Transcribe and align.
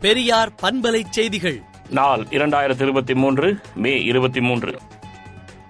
பெரியார் 0.00 0.50
பண்பலை 0.62 1.02
செய்திகள். 1.10 1.62
நாள் 1.88 2.22
இரண்டாயிரத்தி 2.30 2.82
இருபத்தி 2.82 3.14
மூன்று 3.14 3.58
மே 3.74 4.02
இருபத்தி 4.02 4.40
மூன்று 4.40 4.72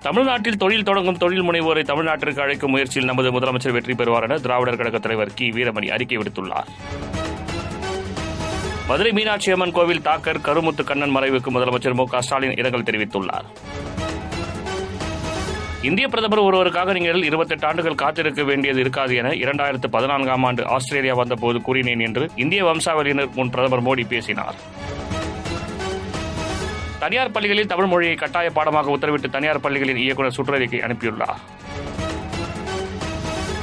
தமிழ்நாட்டில் 0.01 0.56
தொழில் 0.56 0.82
தொடங்கும் 0.82 1.16
தொழில் 1.16 1.42
முனைவோரை 1.42 1.82
தமிழ்நாட்டிற்கு 1.82 2.42
அழைக்கும் 2.42 2.71
முயற்சியில் 2.71 3.08
நமது 3.08 3.30
முதலமைச்சர் 3.30 3.72
வெற்றி 3.72 3.94
பெறுவார் 3.94 4.22
என 4.22 4.38
திராவிடர் 4.38 4.76
கழக 4.76 4.99
தலைவர் 4.99 5.35
கி. 5.35 5.51
வீரமணி 5.51 5.88
அறிக்கை 5.88 6.19
விடுத்துள்ளார். 6.19 6.69
மதுரை 8.88 9.12
மீனாட்சி 9.12 9.51
அம்மன் 9.51 9.72
கோவில் 9.72 10.03
தாக்கர் 10.03 10.38
கருமுத்து 10.38 10.85
கண்ணன் 10.85 11.17
மறைவுக்கு 11.17 11.51
முதலமைச்சர் 11.51 11.95
மு 11.95 12.04
க 12.04 12.22
ஸ்டாலின் 12.22 12.56
இரங்கல் 12.56 12.83
தெரிவித்துள்ளார். 12.83 13.49
இந்திய 15.83 16.09
பிரதமர் 16.09 16.41
ஒருவருக்காக 16.41 16.92
நீங்கள் 16.92 17.23
இருபத்தெட்டு 17.23 17.66
ஆண்டுகள் 17.66 17.95
காத்திருக்க 17.95 18.42
வேண்டியது 18.42 18.80
இருக்காது 18.80 19.16
என 19.16 19.29
இரண்டாயிரத்து 19.29 19.88
பதினான்காம் 19.91 20.45
ஆண்டு 20.45 20.66
ஆஸ்திரேலியா 20.66 21.15
வந்தபோது 21.15 21.62
கூறினேன் 21.62 22.01
என்று 22.01 22.30
இந்திய 22.37 22.65
வம்சாவளியினர் 22.65 23.35
முன் 23.35 23.51
பிரதமர் 23.51 23.85
மோடி 23.87 24.07
பேசினார். 24.09 24.57
தனியார் 26.99 27.30
பள்ளிகளில் 27.30 27.66
தமிழ் 27.66 27.87
மொழியை 27.87 28.15
கட்டாய 28.15 28.51
பாடமாக 28.51 28.97
உத்தரவிட்டு 28.97 29.30
தனியார் 29.30 29.61
பள்ளிகளின் 29.61 29.97
இயக்குநர் 29.97 30.37
சுற்றறிக்கை 30.38 30.80
அனுப்பியுள்ளார். 30.88 31.38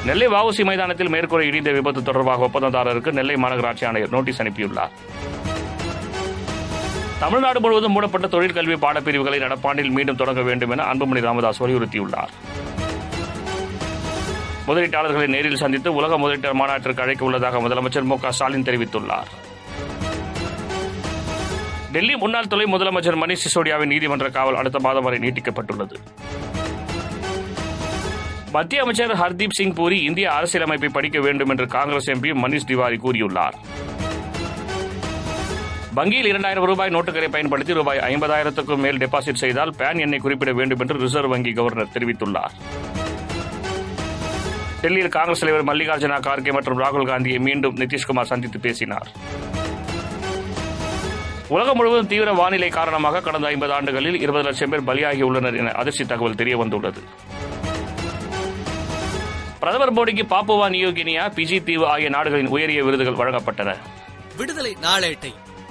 நெல்லை 0.06 0.28
வஉசி 0.28 0.66
மைதானத்தில் 0.66 1.10
மேற்கூரை 1.10 1.46
இடிந்த 1.52 1.72
விபத்து 1.72 2.04
தொடர்பாக 2.04 2.48
ஒப்பந்ததாரருக்கு 2.48 3.12
நெல்லை 3.12 3.36
மாநகராட்சி 3.36 3.86
ஆணையர் 3.86 4.10
நோட்டீஸ் 4.10 4.42
அனுப்பியுள்ளார். 4.42 4.94
தமிழ்நாடு 7.20 7.60
முழுவதும் 7.60 7.92
மூடப்பட்ட 7.92 8.28
தொழிற்கல்வி 8.28 8.76
பாடப்பிரிவுகளை 8.76 9.40
நடப்பாண்டில் 9.40 9.90
மீண்டும் 9.90 10.16
தொடங்க 10.16 10.42
வேண்டும் 10.42 10.70
என 10.70 10.84
அன்புமணி 10.84 11.22
ராமதாஸ் 11.22 11.64
வலியுறுத்தியுள்ளார். 11.64 12.32
முதலீட்டாளர்களை 14.68 15.28
நேரில் 15.28 15.56
சந்தித்து 15.56 15.94
உலக 15.94 16.18
முதலீட்டர் 16.18 16.54
மாநாட்டிற்கு 16.54 17.02
அழைக்க 17.02 17.26
உள்ளதாக 17.26 17.60
முதலமைச்சர் 17.60 18.04
மு 18.04 18.18
ஸ்டாலின் 18.30 18.64
தெரிவித்துள்ளார். 18.64 19.30
டெல்லி 21.92 22.16
முன்னாள் 22.16 22.48
துணை 22.48 22.66
முதலமைச்சர் 22.66 23.20
மணிஷ் 23.24 23.44
சிசோடியாவின் 23.46 23.86
நீதிமன்ற 23.86 24.30
காவல் 24.30 24.56
அடுத்த 24.56 24.80
மாதம் 24.80 25.04
வரை 25.04 25.20
நீட்டிக்கப்பட்டுள்ளது. 25.20 25.96
மத்திய 28.52 28.82
அமைச்சர் 28.82 29.16
ஹர்தீப் 29.16 29.56
சிங் 29.56 29.74
பூரி 29.74 30.04
இந்திய 30.04 30.32
அரசியலமைப்பை 30.32 30.90
படிக்க 30.90 31.20
வேண்டும் 31.20 31.50
என்று 31.50 31.68
காங்கிரஸ் 31.68 32.10
எம்பி 32.10 32.32
மணிஷ் 32.44 32.66
திவாரி 32.66 33.00
கூறியுள்ளார். 33.04 33.54
வங்கியில் 35.98 36.30
இரண்டாயிரம் 36.30 36.66
ரூபாய் 36.70 36.94
நோட்டுகளை 36.96 37.28
பயன்படுத்தி 37.34 37.74
ரூபாய் 37.78 38.00
ஐம்பதாயிரத்துக்கும் 38.08 38.82
மேல் 38.86 38.98
டெபாசிட் 39.04 39.42
செய்தால் 39.42 39.72
பேன் 39.80 40.00
எண்ணை 40.06 40.18
குறிப்பிட 40.24 40.52
வேண்டும் 40.58 40.82
என்று 40.84 40.96
ரிசர்வ் 41.04 41.32
வங்கி 41.34 41.52
கவர்னர் 41.60 41.92
தெரிவித்துள்ளார். 41.94 42.56
டெல்லியில் 44.82 45.14
காங்கிரஸ் 45.16 45.42
தலைவர் 45.44 45.68
மல்லிகார்ஜுனா 45.70 46.18
கார்கே 46.28 46.54
மற்றும் 46.58 46.80
ராகுல் 46.84 47.08
காந்தியை 47.12 47.40
மீண்டும் 47.48 47.78
நிதிஷ்குமார் 47.82 48.30
சந்தித்து 48.32 48.60
பேசினார். 48.66 49.08
உலகம் 51.56 51.78
முழுவதும் 51.80 52.12
தீவிர 52.14 52.34
வானிலை 52.42 52.70
காரணமாக 52.80 53.22
கடந்த 53.22 53.48
ஐம்பது 53.54 53.74
ஆண்டுகளில் 53.78 54.20
இருபது 54.26 54.46
லட்சம் 54.48 54.70
பேர் 54.70 54.88
பலியாகியுள்ளனர் 54.90 55.58
என 55.62 55.74
அதிர்ச்சி 55.84 56.06
தகவல் 56.06 56.40
தெரிய 56.42 56.58
வந்துள்ளது 56.64 57.04
பிரதமர் 59.62 59.96
மோடிக்கு 60.00 60.26
பாப்புவா 60.36 60.68
நியோகினியா 60.78 61.26
பிஜி 61.38 61.60
தீவு 61.64 61.88
ஆகிய 61.94 62.10
நாடுகளின் 62.10 62.54
உயரிய 62.58 62.84
விருதுகள் 62.84 63.20
வழங்கப்பட்டன. 63.22 63.72
விடுதலை 64.38 64.76
நாளேட்டை. 64.82 65.34